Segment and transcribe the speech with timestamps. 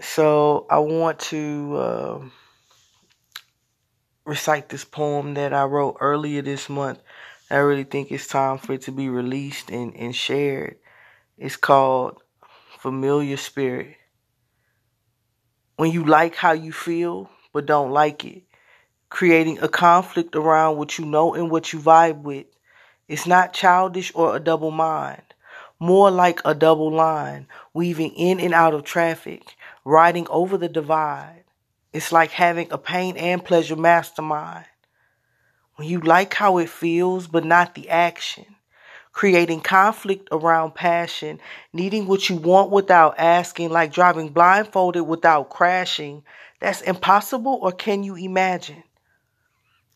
[0.00, 2.20] So I want to uh,
[4.24, 7.00] recite this poem that I wrote earlier this month.
[7.50, 10.76] I really think it's time for it to be released and, and shared.
[11.36, 12.22] It's called
[12.78, 13.96] Familiar Spirit.
[15.76, 18.44] When you like how you feel, but don't like it,
[19.08, 22.46] creating a conflict around what you know and what you vibe with.
[23.08, 25.22] It's not childish or a double mind,
[25.78, 31.44] more like a double line, weaving in and out of traffic, riding over the divide.
[31.92, 34.66] It's like having a pain and pleasure mastermind.
[35.76, 38.44] When you like how it feels, but not the action,
[39.12, 41.40] creating conflict around passion,
[41.72, 46.22] needing what you want without asking, like driving blindfolded without crashing.
[46.60, 48.82] That's impossible, or can you imagine?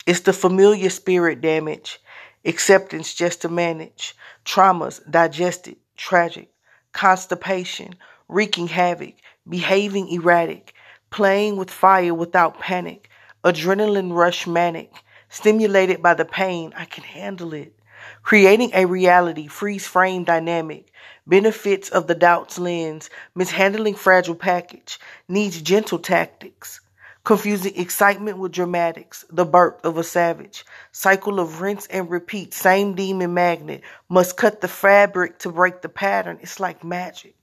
[0.06, 2.00] It's the familiar spirit damage,
[2.44, 6.50] acceptance just to manage, traumas digested, tragic,
[6.92, 7.94] constipation,
[8.28, 9.14] wreaking havoc,
[9.48, 10.74] behaving erratic,
[11.10, 13.08] playing with fire without panic,
[13.44, 14.92] adrenaline rush manic,
[15.28, 17.78] stimulated by the pain, I can handle it.
[18.22, 20.92] Creating a reality, freeze frame dynamic,
[21.26, 26.80] benefits of the doubt's lens, mishandling fragile package, needs gentle tactics
[27.24, 32.94] confusing excitement with dramatics, the birth of a savage, cycle of rinse and repeat, same
[32.94, 36.38] demon magnet, must cut the fabric to break the pattern.
[36.42, 37.34] It's like magic.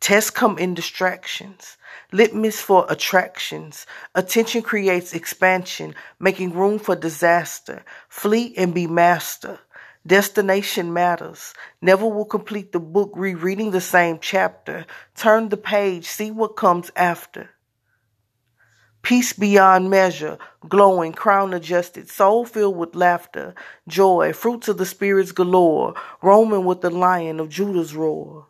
[0.00, 1.76] Tests come in distractions,
[2.12, 3.84] litmus for attractions.
[4.14, 7.84] Attention creates expansion, making room for disaster.
[8.08, 9.58] Flee and be master.
[10.06, 11.52] Destination matters.
[11.82, 14.86] Never will complete the book rereading the same chapter.
[15.16, 17.50] Turn the page, see what comes after.
[19.02, 23.54] Peace beyond measure, glowing, crown adjusted, soul filled with laughter,
[23.86, 28.46] joy, fruits of the spirits galore, roaming with the lion of Judah's roar.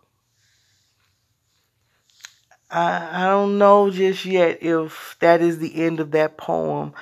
[2.70, 6.92] I, I don't know just yet if that is the end of that poem.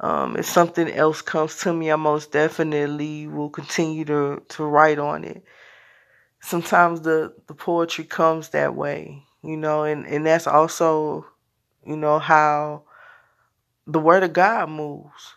[0.00, 4.98] Um, if something else comes to me, I most definitely will continue to, to write
[4.98, 5.44] on it.
[6.40, 11.24] Sometimes the, the poetry comes that way, you know, and, and that's also,
[11.86, 12.82] you know, how
[13.86, 15.34] the word of God moves.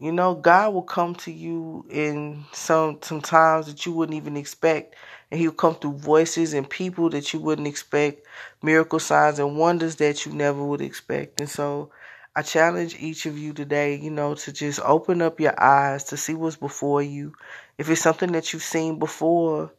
[0.00, 4.36] You know, God will come to you in some some times that you wouldn't even
[4.36, 4.96] expect.
[5.32, 8.26] And he'll come through voices and people that you wouldn't expect,
[8.62, 11.40] miracle signs and wonders that you never would expect.
[11.40, 11.90] And so
[12.36, 16.18] I challenge each of you today, you know, to just open up your eyes to
[16.18, 17.32] see what's before you.
[17.78, 19.72] If it's something that you've seen before,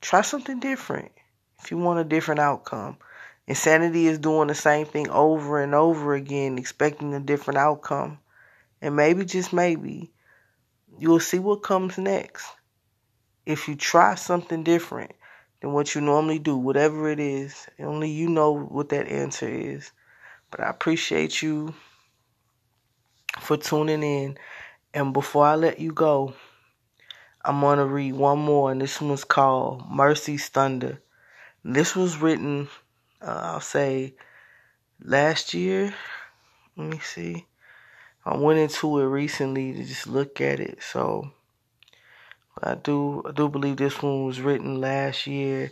[0.00, 1.10] try something different.
[1.60, 2.96] If you want a different outcome.
[3.48, 8.20] Insanity is doing the same thing over and over again, expecting a different outcome.
[8.80, 10.12] And maybe, just maybe,
[11.00, 12.46] you'll see what comes next.
[13.50, 15.12] If you try something different
[15.60, 19.90] than what you normally do, whatever it is, only you know what that answer is.
[20.50, 21.74] But I appreciate you
[23.40, 24.38] for tuning in.
[24.92, 26.34] And before I let you go,
[27.44, 31.00] I'm going to read one more, and this one's called Mercy's Thunder.
[31.64, 32.68] This was written
[33.22, 34.14] uh, I'll say
[35.02, 35.94] last year.
[36.76, 37.46] Let me see.
[38.24, 40.82] I went into it recently to just look at it.
[40.82, 41.30] So
[42.62, 45.70] I do I do believe this one was written last year.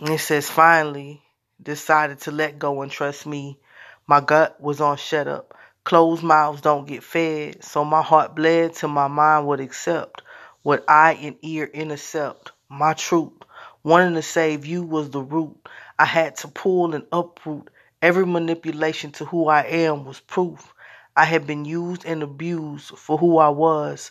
[0.00, 1.22] It says finally
[1.62, 3.58] decided to let go and trust me.
[4.06, 5.54] My gut was on shut up.
[5.84, 10.22] Closed mouths don't get fed, so my heart bled till my mind would accept
[10.62, 12.52] what eye and ear intercept.
[12.68, 13.32] My truth,
[13.82, 15.56] wanting to save you was the root.
[15.98, 17.70] I had to pull and uproot.
[18.02, 20.74] Every manipulation to who I am was proof.
[21.16, 24.10] I had been used and abused for who I was.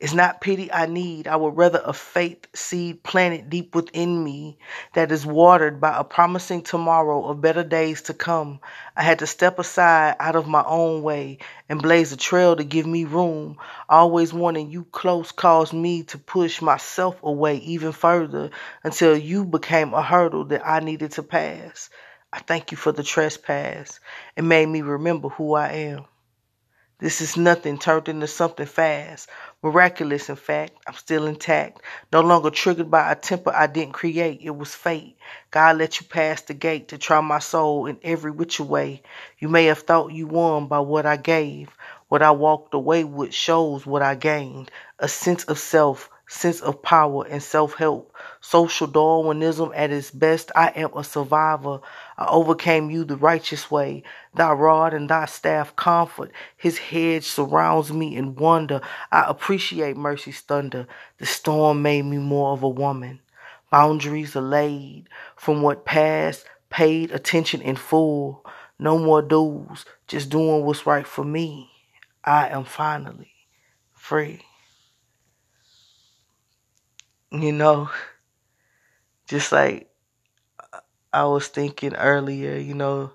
[0.00, 1.28] It's not pity I need.
[1.28, 4.56] I would rather a faith seed planted deep within me
[4.94, 8.60] that is watered by a promising tomorrow of better days to come.
[8.96, 11.36] I had to step aside out of my own way
[11.68, 13.58] and blaze a trail to give me room.
[13.90, 18.50] Always wanting you close caused me to push myself away even further
[18.82, 21.90] until you became a hurdle that I needed to pass.
[22.32, 24.00] I thank you for the trespass.
[24.34, 26.06] It made me remember who I am.
[27.00, 29.30] This is nothing turned into something fast.
[29.62, 30.74] Miraculous, in fact.
[30.86, 31.80] I'm still intact.
[32.12, 34.40] No longer triggered by a temper I didn't create.
[34.42, 35.16] It was fate.
[35.50, 39.02] God let you pass the gate to try my soul in every which way.
[39.38, 41.70] You may have thought you won by what I gave.
[42.08, 44.70] What I walked away with shows what I gained.
[44.98, 48.14] A sense of self, sense of power and self-help.
[48.40, 50.52] Social Darwinism at its best.
[50.54, 51.80] I am a survivor.
[52.16, 54.04] I overcame you the righteous way.
[54.34, 56.30] Thy rod and thy staff comfort.
[56.56, 58.80] His hedge surrounds me in wonder.
[59.10, 60.86] I appreciate mercy's thunder.
[61.18, 63.20] The storm made me more of a woman.
[63.72, 66.46] Boundaries are laid from what passed.
[66.70, 68.46] paid attention in full.
[68.78, 71.70] No more dues, just doing what's right for me.
[72.24, 73.32] I am finally
[73.92, 74.42] free.
[77.32, 77.88] You know,
[79.28, 79.88] just like
[81.12, 83.12] I was thinking earlier, you know,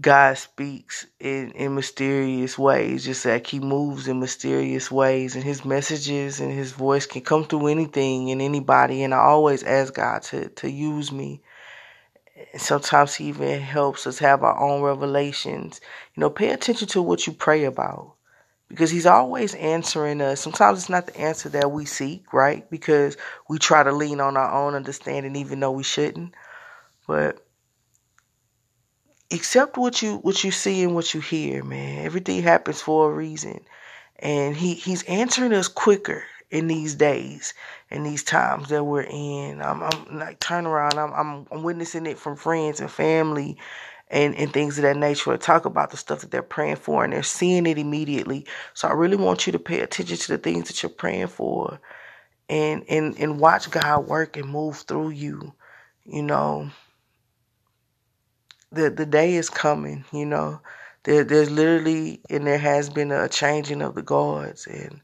[0.00, 5.62] God speaks in, in mysterious ways, just like He moves in mysterious ways, and His
[5.62, 9.02] messages and His voice can come through anything and anybody.
[9.02, 11.42] And I always ask God to, to use me.
[12.56, 15.82] Sometimes He even helps us have our own revelations.
[16.14, 18.16] You know, pay attention to what you pray about
[18.72, 20.40] because He's always answering us.
[20.40, 22.68] Sometimes it's not the answer that we seek, right?
[22.70, 26.34] Because we try to lean on our own understanding, even though we shouldn't.
[27.06, 27.44] But
[29.30, 32.06] accept what you what you see and what you hear, man.
[32.06, 33.60] Everything happens for a reason.
[34.18, 37.54] And he, he's answering us quicker in these days
[37.90, 39.60] in these times that we're in.
[39.60, 40.98] I'm, I'm like turn around.
[40.98, 43.58] I'm, I'm I'm witnessing it from friends and family
[44.12, 45.32] and, and things of that nature.
[45.32, 48.46] To talk about the stuff that they're praying for and they're seeing it immediately.
[48.74, 51.80] So I really want you to pay attention to the things that you're praying for
[52.50, 55.54] and and, and watch God work and move through you.
[56.04, 56.70] You know,
[58.72, 60.04] the the day is coming.
[60.12, 60.60] You know,
[61.04, 65.00] there there's literally and there has been a changing of the guards, and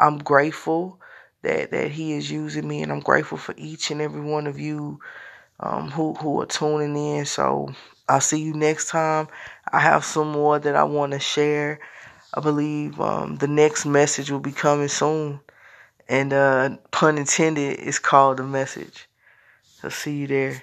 [0.00, 1.00] I'm grateful
[1.42, 4.58] that that He is using me, and I'm grateful for each and every one of
[4.60, 5.00] you
[5.60, 7.26] um, who who are tuning in.
[7.26, 7.74] So
[8.08, 9.28] I'll see you next time.
[9.72, 11.80] I have some more that I want to share.
[12.34, 15.40] I believe um, the next message will be coming soon.
[16.08, 19.08] And uh, pun intended, it's called the message.
[19.80, 20.62] So see you there.